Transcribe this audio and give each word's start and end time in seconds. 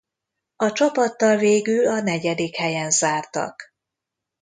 A 0.55 0.71
csapattal 0.71 1.37
végül 1.37 1.87
a 1.87 1.99
negyedik 2.01 2.55
helyen 2.55 2.91
zártak. 2.91 3.73